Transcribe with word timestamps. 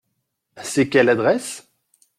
C’est 0.63 0.89
quelle 0.89 1.09
adresse? 1.09 1.69